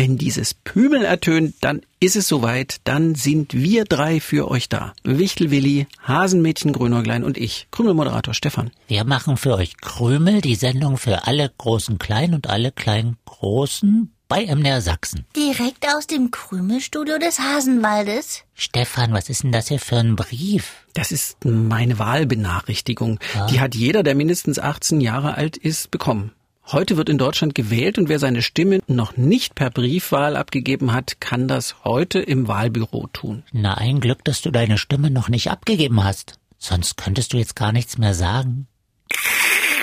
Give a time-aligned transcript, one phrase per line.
[0.00, 4.94] Wenn dieses Pümel ertönt, dann ist es soweit, dann sind wir drei für euch da.
[5.04, 8.70] Wichtel Willi, Hasenmädchen Grünäuglein und ich, Krümelmoderator Stefan.
[8.88, 14.10] Wir machen für euch Krümel, die Sendung für alle großen Kleinen und alle kleinen Großen
[14.26, 15.26] bei MDR Sachsen.
[15.36, 18.44] Direkt aus dem Krümelstudio des Hasenwaldes?
[18.54, 20.86] Stefan, was ist denn das hier für ein Brief?
[20.94, 23.20] Das ist meine Wahlbenachrichtigung.
[23.50, 26.32] Die hat jeder, der mindestens 18 Jahre alt ist, bekommen.
[26.72, 31.20] Heute wird in Deutschland gewählt und wer seine Stimme noch nicht per Briefwahl abgegeben hat,
[31.20, 33.42] kann das heute im Wahlbüro tun.
[33.50, 36.34] Na, ein Glück, dass du deine Stimme noch nicht abgegeben hast.
[36.58, 38.68] Sonst könntest du jetzt gar nichts mehr sagen.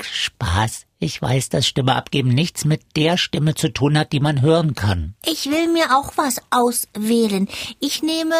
[0.01, 0.85] Spaß.
[0.99, 4.73] Ich weiß, dass Stimme abgeben nichts mit der Stimme zu tun hat, die man hören
[4.73, 5.13] kann.
[5.25, 7.49] Ich will mir auch was auswählen.
[7.79, 8.35] Ich nehme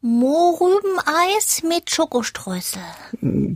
[0.00, 2.80] Mohrrübeneis mit Schokostreusel.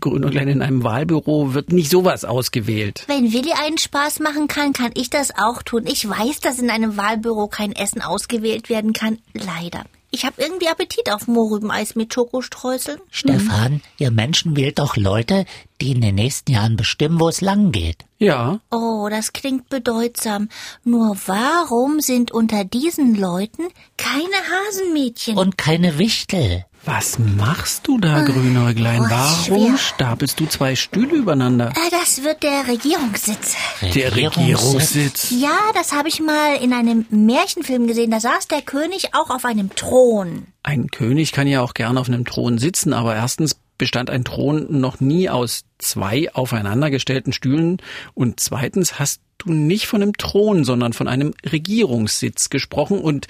[0.01, 3.05] Grünäuglein in einem Wahlbüro wird nicht sowas ausgewählt.
[3.07, 5.85] Wenn Willi einen Spaß machen kann, kann ich das auch tun.
[5.87, 9.19] Ich weiß, dass in einem Wahlbüro kein Essen ausgewählt werden kann.
[9.35, 9.85] Leider.
[10.15, 13.01] Ich habe irgendwie Appetit auf Mohrrübeneis mit Schokostreuseln.
[13.11, 15.47] Stefan, ihr Menschen wählt doch Leute,
[15.81, 18.05] die in den nächsten Jahren bestimmen, wo es lang geht.
[18.19, 20.51] Ja, Oh, das klingt bedeutsam.
[20.85, 23.63] Nur warum sind unter diesen Leuten
[23.97, 24.37] keine
[24.69, 25.39] Hasenmädchen?
[25.39, 26.67] Und keine Wichtel.
[26.85, 29.03] Was machst du da, Grünäuglein?
[29.03, 31.71] oh, ist Warum stapelst du zwei Stühle übereinander?
[31.71, 33.55] Äh, das wird der Regierungssitz.
[33.95, 35.31] Der Regierungssitz.
[35.31, 38.11] Ja, das habe ich mal in einem Märchenfilm gesehen.
[38.11, 40.49] Da saß der König auch auf einem Thron.
[40.65, 44.81] Ein König kann ja auch gerne auf einem Thron sitzen, aber erstens bestand ein Thron
[44.81, 47.79] noch nie aus zwei aufeinandergestellten Stühlen
[48.15, 53.27] und zweitens hast du nicht von einem Thron, sondern von einem Regierungssitz gesprochen und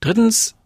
[0.00, 0.57] drittens äh,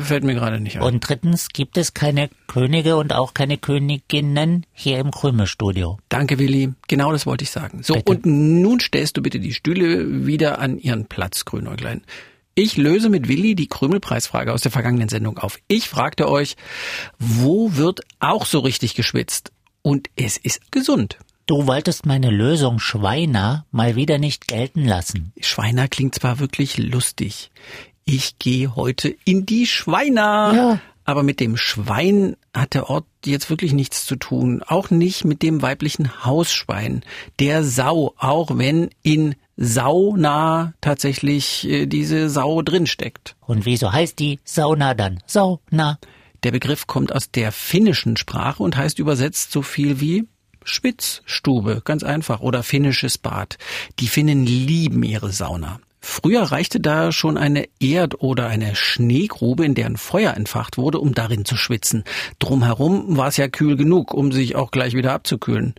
[0.00, 0.82] fällt mir gerade nicht ein.
[0.82, 5.98] Und drittens gibt es keine Könige und auch keine Königinnen hier im Krümelstudio.
[6.08, 6.72] Danke, Willi.
[6.88, 7.82] Genau das wollte ich sagen.
[7.82, 8.12] So, Bitte.
[8.12, 12.02] und nun stellst du bitte die Stühle wieder an ihren Platz, Grünäuglein.
[12.56, 15.58] Ich löse mit Willi die Krümelpreisfrage aus der vergangenen Sendung auf.
[15.66, 16.56] Ich fragte euch,
[17.18, 19.50] wo wird auch so richtig geschwitzt?
[19.82, 21.18] Und es ist gesund.
[21.46, 25.32] Du wolltest meine Lösung Schweiner mal wieder nicht gelten lassen.
[25.40, 27.50] Schweiner klingt zwar wirklich lustig.
[28.04, 30.52] Ich gehe heute in die Schweiner.
[30.54, 30.80] Ja.
[31.06, 34.62] Aber mit dem Schwein hat der Ort jetzt wirklich nichts zu tun.
[34.66, 37.02] Auch nicht mit dem weiblichen Hausschwein.
[37.38, 43.36] Der Sau, auch wenn in Sauna tatsächlich äh, diese Sau drinsteckt.
[43.46, 45.22] Und wieso heißt die Sauna dann?
[45.26, 45.98] Sauna.
[46.42, 50.26] Der Begriff kommt aus der finnischen Sprache und heißt übersetzt so viel wie
[50.64, 53.58] Schwitzstube, ganz einfach, oder finnisches Bad.
[54.00, 55.80] Die Finnen lieben ihre Sauna.
[56.06, 61.14] Früher reichte da schon eine Erd- oder eine Schneegrube, in deren Feuer entfacht wurde, um
[61.14, 62.04] darin zu schwitzen.
[62.38, 65.74] Drumherum war es ja kühl genug, um sich auch gleich wieder abzukühlen.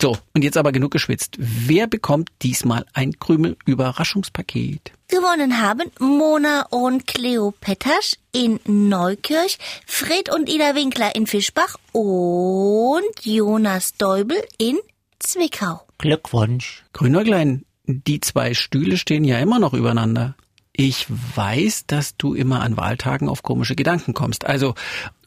[0.00, 1.36] So, und jetzt aber genug geschwitzt.
[1.38, 4.92] Wer bekommt diesmal ein Krümel-Überraschungspaket?
[5.08, 13.24] Gewonnen haben Mona und Cleo Pettasch in Neukirch, Fred und Ida Winkler in Fischbach und
[13.24, 14.78] Jonas Deubel in
[15.18, 15.82] Zwickau.
[15.98, 16.84] Glückwunsch.
[16.94, 20.34] Grünäuglein, die zwei Stühle stehen ja immer noch übereinander.
[20.72, 24.44] Ich weiß, dass du immer an Wahltagen auf komische Gedanken kommst.
[24.44, 24.74] Also,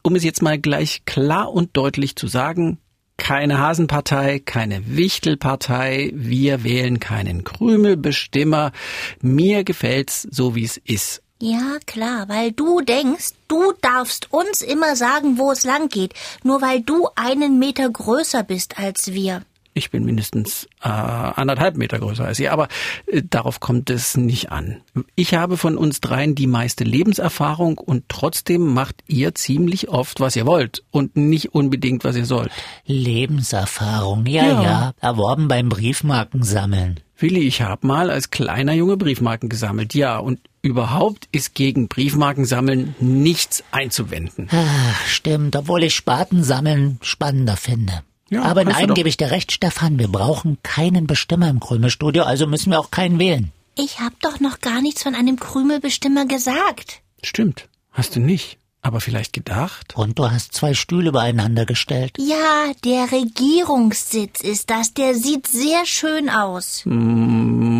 [0.02, 2.78] um es jetzt mal gleich klar und deutlich zu sagen,
[3.16, 8.72] keine Hasenpartei, keine Wichtelpartei, wir wählen keinen Krümelbestimmer.
[9.20, 11.22] Mir gefällt's so wie es ist.
[11.42, 16.12] Ja, klar, weil du denkst, du darfst uns immer sagen, wo es lang geht,
[16.42, 19.42] nur weil du einen Meter größer bist als wir.
[19.72, 22.68] Ich bin mindestens äh, anderthalb Meter größer als ihr, aber
[23.06, 24.82] äh, darauf kommt es nicht an.
[25.14, 30.34] Ich habe von uns dreien die meiste Lebenserfahrung und trotzdem macht ihr ziemlich oft, was
[30.34, 32.50] ihr wollt und nicht unbedingt, was ihr sollt.
[32.84, 34.62] Lebenserfahrung, ja, Ja.
[34.62, 37.00] ja, erworben beim Briefmarkensammeln.
[37.16, 42.94] Willi, ich habe mal als kleiner Junge Briefmarken gesammelt, ja, und überhaupt ist gegen Briefmarkensammeln
[42.98, 44.48] nichts einzuwenden.
[44.50, 48.02] Ach, stimmt, obwohl ich Spaten sammeln spannender finde.
[48.30, 52.22] Ja, Aber in einem gebe ich dir recht, Stefan, wir brauchen keinen Bestimmer im Krümelstudio,
[52.22, 53.50] also müssen wir auch keinen wählen.
[53.76, 57.00] Ich hab doch noch gar nichts von einem Krümelbestimmer gesagt.
[57.22, 59.96] Stimmt, hast du nicht, aber vielleicht gedacht?
[59.96, 62.16] Und du hast zwei Stühle übereinander gestellt.
[62.18, 64.94] Ja, der Regierungssitz ist das.
[64.94, 66.82] Der sieht sehr schön aus.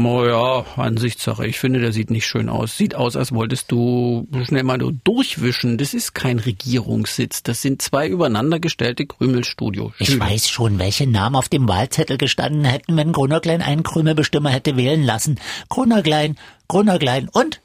[0.02, 1.46] Naja, Ansichtssache.
[1.46, 2.76] Ich finde, der sieht nicht schön aus.
[2.76, 5.76] Sieht aus, als wolltest du schnell mal nur durchwischen.
[5.76, 7.42] Das ist kein Regierungssitz.
[7.42, 9.92] Das sind zwei übereinander gestellte Krümelstudio.
[9.98, 14.76] Ich weiß schon, welche Namen auf dem Wahlzettel gestanden hätten, wenn Grunnerklein einen Krümelbestimmer hätte
[14.76, 15.38] wählen lassen.
[15.68, 16.36] Grunnerklein,
[16.66, 17.60] Grunnerklein und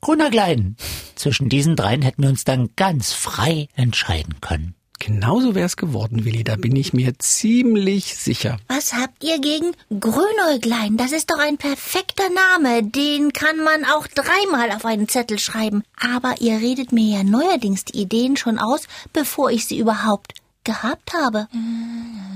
[0.00, 0.76] Grunnerklein.
[1.16, 4.74] Zwischen diesen dreien hätten wir uns dann ganz frei entscheiden können.
[4.98, 6.44] Genauso wär's geworden, Willi.
[6.44, 8.58] Da bin ich mir ziemlich sicher.
[8.68, 10.96] Was habt ihr gegen Grünäuglein?
[10.96, 12.82] Das ist doch ein perfekter Name.
[12.82, 15.82] Den kann man auch dreimal auf einen Zettel schreiben.
[16.00, 18.82] Aber ihr redet mir ja neuerdings die Ideen schon aus,
[19.12, 21.48] bevor ich sie überhaupt gehabt habe.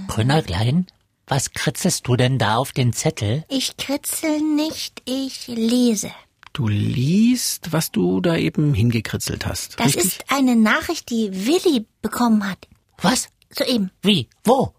[0.08, 0.87] Grünnerklein,
[1.26, 3.44] was kritzelst du denn da auf den Zettel?
[3.49, 6.11] Ich kritzel nicht, ich lese.
[6.58, 9.78] Du liest, was du da eben hingekritzelt hast.
[9.78, 10.06] Das richtig?
[10.06, 12.66] ist eine Nachricht, die Willi bekommen hat.
[13.00, 13.28] Was?
[13.49, 13.93] Soeben.
[14.02, 14.28] Wie?
[14.43, 14.75] Wo?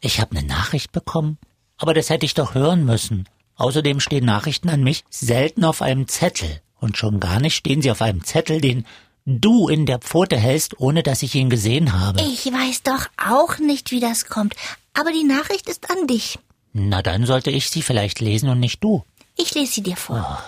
[0.00, 1.36] Ich habe eine Nachricht bekommen?
[1.76, 3.28] Aber das hätte ich doch hören müssen.
[3.56, 6.62] Außerdem stehen Nachrichten an mich selten auf einem Zettel.
[6.80, 8.86] Und schon gar nicht stehen sie auf einem Zettel, den
[9.26, 12.22] du in der Pfote hältst, ohne dass ich ihn gesehen habe.
[12.22, 14.54] Ich weiß doch auch nicht, wie das kommt.
[14.94, 16.38] Aber die Nachricht ist an dich.
[16.72, 19.04] Na, dann sollte ich sie vielleicht lesen und nicht du.
[19.40, 20.42] Ich lese sie dir vor.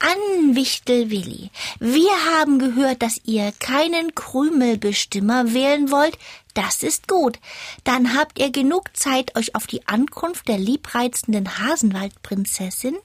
[0.00, 1.50] An Wichtel Willi.
[1.78, 6.18] Wir haben gehört, dass ihr keinen Krümelbestimmer wählen wollt.
[6.52, 7.38] Das ist gut.
[7.84, 12.96] Dann habt ihr genug Zeit, euch auf die Ankunft der liebreizenden Hasenwaldprinzessin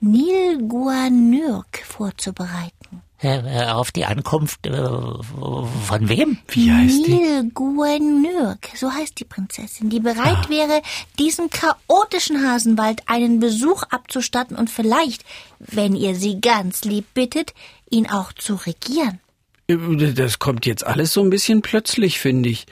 [0.00, 2.83] Nilguanürk vorzubereiten.
[3.22, 6.38] Äh, äh, auf die Ankunft äh, von wem?
[6.48, 7.14] Wie heißt die?
[7.14, 10.82] Nilguanürk, so heißt die Prinzessin, die bereit wäre,
[11.18, 15.24] diesem chaotischen Hasenwald einen Besuch abzustatten und vielleicht,
[15.58, 17.54] wenn ihr sie ganz lieb bittet,
[17.88, 19.20] ihn auch zu regieren.
[19.68, 22.66] Das kommt jetzt alles so ein bisschen plötzlich, finde ich.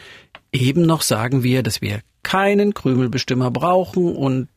[0.53, 4.49] Eben noch sagen wir, dass wir keinen Krümelbestimmer brauchen und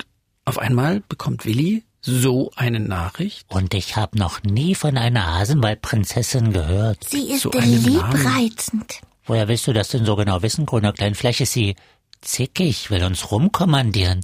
[0.43, 3.45] auf einmal bekommt Willi so eine Nachricht.
[3.49, 7.03] Und ich habe noch nie von einer Hasenwaldprinzessin gehört.
[7.03, 9.01] Sie ist So liebreizend.
[9.25, 11.15] Woher willst du das denn so genau wissen, Grünerklein?
[11.15, 11.75] Vielleicht ist sie
[12.21, 14.23] zickig, will uns rumkommandieren.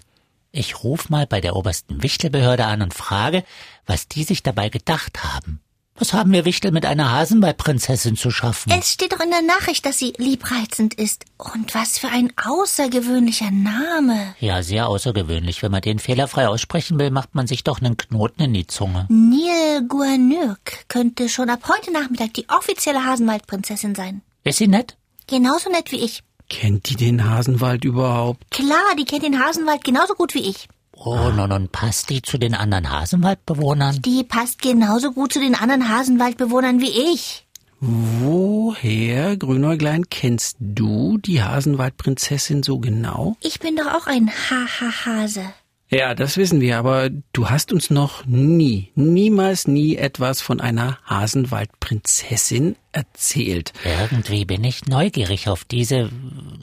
[0.51, 3.43] Ich ruf mal bei der obersten Wichtelbehörde an und frage,
[3.85, 5.61] was die sich dabei gedacht haben.
[6.01, 8.71] Was haben wir Wichtel mit einer Hasenwaldprinzessin zu schaffen?
[8.71, 11.25] Es steht doch in der Nachricht, dass sie liebreizend ist.
[11.37, 14.33] Und was für ein außergewöhnlicher Name.
[14.39, 15.61] Ja, sehr außergewöhnlich.
[15.61, 19.05] Wenn man den fehlerfrei aussprechen will, macht man sich doch einen Knoten in die Zunge.
[19.09, 24.23] Nilguanürk könnte schon ab heute Nachmittag die offizielle Hasenwaldprinzessin sein.
[24.43, 24.97] Ist sie nett?
[25.27, 26.23] Genauso nett wie ich.
[26.49, 28.49] Kennt die den Hasenwald überhaupt?
[28.49, 30.67] Klar, die kennt den Hasenwald genauso gut wie ich.
[31.03, 34.03] Oh, nun, nun passt die zu den anderen Hasenwaldbewohnern?
[34.03, 37.47] Die passt genauso gut zu den anderen Hasenwaldbewohnern wie ich.
[37.79, 43.35] Woher, Grünäuglein, kennst du die Hasenwaldprinzessin so genau?
[43.41, 45.45] Ich bin doch auch ein Ha-Ha-Hase.
[45.89, 50.99] Ja, das wissen wir, aber du hast uns noch nie, niemals nie etwas von einer
[51.05, 53.73] Hasenwaldprinzessin erzählt.
[53.83, 56.11] Irgendwie bin ich neugierig auf diese,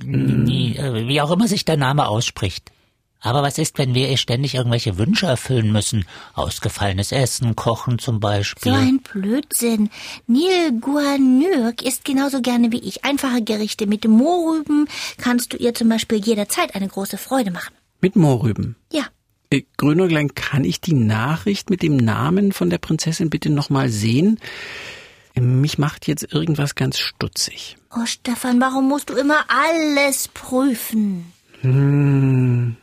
[0.05, 2.70] nie, äh, wie auch immer sich der Name ausspricht.
[3.20, 6.05] Aber was ist, wenn wir ihr ständig irgendwelche Wünsche erfüllen müssen?
[6.35, 8.73] Ausgefallenes Essen, Kochen zum Beispiel.
[8.73, 9.91] So ein Blödsinn.
[10.26, 13.05] Nilguanürk isst genauso gerne wie ich.
[13.05, 17.75] Einfache Gerichte mit Mohrrüben kannst du ihr zum Beispiel jederzeit eine große Freude machen.
[18.00, 18.76] Mit Mohrrüben.
[18.93, 19.03] Ja,
[19.50, 24.38] Äh, Grünäuglein, kann ich die Nachricht mit dem Namen von der Prinzessin bitte nochmal sehen?
[25.35, 27.76] Mich macht jetzt irgendwas ganz stutzig.
[27.97, 31.32] Oh, Stefan, warum musst du immer alles prüfen?
[31.62, 32.76] Hm.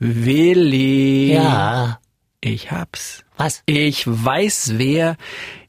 [0.00, 1.32] Willi.
[1.34, 2.00] Ja,
[2.40, 3.22] Ich hab's.
[3.36, 3.62] was?
[3.66, 5.16] Ich weiß, wer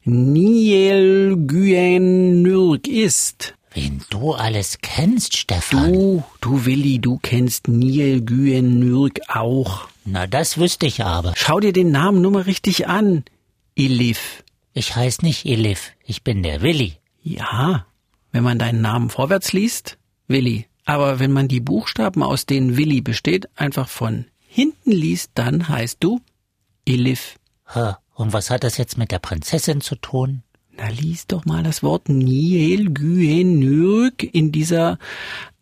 [0.04, 3.54] Niel Güenürk ist.
[3.74, 5.92] Wen du alles kennst, Stefan.
[5.92, 9.86] Du, du Willi, du kennst Niel Güenürk auch.
[10.06, 11.34] Na, das wüsste ich aber.
[11.36, 13.24] Schau dir den Namen nur mal richtig an.
[13.76, 14.42] Elif.
[14.74, 16.94] Ich heiß nicht Elif, ich bin der Willi.
[17.22, 17.86] Ja,
[18.32, 20.66] wenn man deinen Namen vorwärts liest, Willi.
[20.84, 25.98] Aber wenn man die Buchstaben, aus denen Willi besteht, einfach von hinten liest, dann heißt
[26.00, 26.20] du
[26.84, 27.36] Elif.
[27.74, 30.42] Ha, und was hat das jetzt mit der Prinzessin zu tun?
[30.76, 34.98] Na, lies doch mal das Wort Niel Güenürk in dieser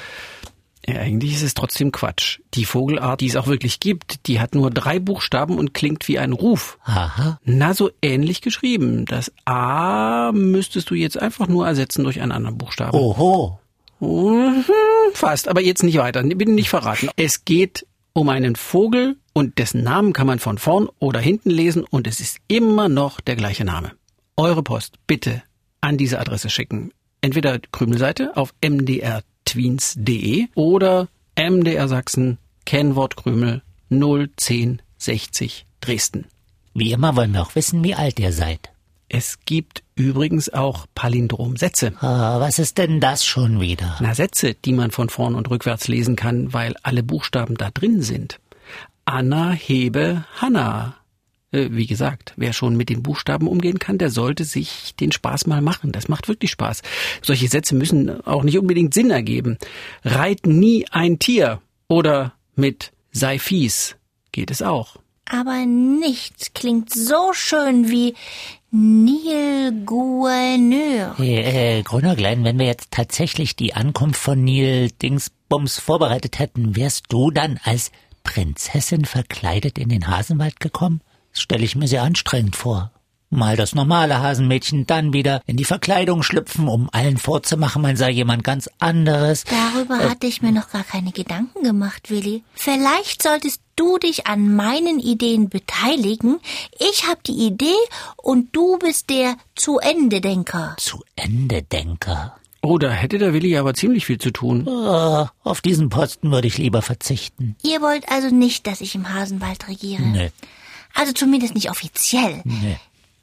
[0.86, 2.40] ja, eigentlich ist es trotzdem Quatsch.
[2.54, 6.18] Die Vogelart, die es auch wirklich gibt, die hat nur drei Buchstaben und klingt wie
[6.18, 6.78] ein Ruf.
[6.84, 7.38] Aha.
[7.44, 9.04] Na, so ähnlich geschrieben.
[9.06, 12.98] Das A müsstest du jetzt einfach nur ersetzen durch einen anderen Buchstaben.
[12.98, 13.60] Oho.
[14.00, 14.64] Mhm,
[15.14, 16.22] fast, aber jetzt nicht weiter.
[16.22, 17.08] Bin nicht verraten.
[17.16, 21.84] Es geht um einen Vogel und dessen Namen kann man von vorn oder hinten lesen
[21.84, 23.92] und es ist immer noch der gleiche Name.
[24.36, 25.42] Eure Post bitte
[25.80, 26.92] an diese Adresse schicken.
[27.20, 36.26] Entweder Krümelseite auf MDR tweens.de oder MDR Sachsen, Kennwort Krümel 01060 Dresden.
[36.74, 38.70] Wie immer wollen wir auch wissen, wie alt ihr seid.
[39.08, 41.92] Es gibt übrigens auch Palindromsätze.
[42.00, 43.98] Ah, was ist denn das schon wieder?
[44.00, 48.00] Na, Sätze, die man von vorn und rückwärts lesen kann, weil alle Buchstaben da drin
[48.00, 48.40] sind.
[49.04, 50.96] Anna hebe Hanna.
[51.52, 55.46] Äh, wie gesagt, wer schon mit den Buchstaben umgehen kann, der sollte sich den Spaß
[55.46, 55.92] mal machen.
[55.92, 56.82] Das macht wirklich Spaß.
[57.22, 59.58] Solche Sätze müssen auch nicht unbedingt Sinn ergeben.
[60.04, 63.96] Reit nie ein Tier oder mit sei fies
[64.32, 64.96] geht es auch.
[65.26, 68.14] Aber nichts klingt so schön wie
[68.70, 71.14] Nil Gouverneur.
[71.18, 77.04] Hey, äh, Grünerglein, wenn wir jetzt tatsächlich die Ankunft von Nil Dingsbums vorbereitet hätten, wärst
[77.10, 77.92] du dann als
[78.24, 81.02] Prinzessin verkleidet in den Hasenwald gekommen?
[81.32, 82.92] Das stelle ich mir sehr anstrengend vor.
[83.34, 88.10] Mal das normale Hasenmädchen, dann wieder in die Verkleidung schlüpfen, um allen vorzumachen, man sei
[88.10, 89.44] jemand ganz anderes.
[89.44, 92.44] Darüber äh, hatte ich mir noch gar keine Gedanken gemacht, Willi.
[92.52, 96.40] Vielleicht solltest du dich an meinen Ideen beteiligen.
[96.78, 97.72] Ich habe die Idee
[98.18, 100.76] und du bist der Zu-Ende-Denker.
[100.78, 102.36] Zu-Ende-Denker?
[102.60, 104.68] Oh, da hätte der Willi aber ziemlich viel zu tun.
[104.68, 107.56] Oh, auf diesen Posten würde ich lieber verzichten.
[107.62, 110.02] Ihr wollt also nicht, dass ich im Hasenwald regiere?
[110.02, 110.28] Nö.
[110.94, 112.40] Also zumindest nicht offiziell.
[112.44, 112.78] Nee.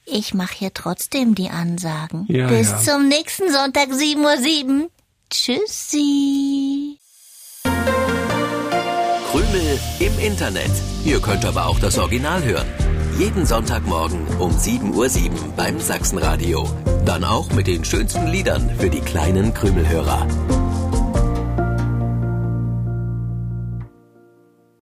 [0.06, 2.26] Ich mache hier trotzdem die Ansagen.
[2.28, 2.80] Ja, Bis ja.
[2.80, 4.90] zum nächsten Sonntag 7.07 Uhr.
[5.30, 6.98] Tschüssi.
[9.32, 10.72] Krümel im Internet.
[11.06, 12.68] Ihr könnt aber auch das Original hören.
[13.20, 16.68] Jeden Sonntagmorgen um 7.07 Uhr beim Sachsenradio.
[17.06, 20.26] Dann auch mit den schönsten Liedern für die kleinen Krümelhörer.